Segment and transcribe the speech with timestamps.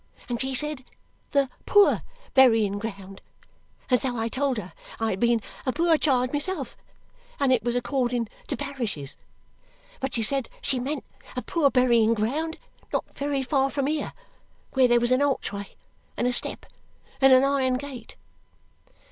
[0.27, 0.83] And she said,
[1.29, 2.01] the poor
[2.33, 3.21] burying ground.
[3.91, 6.75] And so I told her I had been a poor child myself,
[7.39, 9.15] and it was according to parishes.
[9.99, 12.57] But she said she meant a poor burying ground
[12.91, 14.13] not very far from here,
[14.73, 15.67] where there was an archway,
[16.17, 16.65] and a step,
[17.21, 18.15] and an iron gate."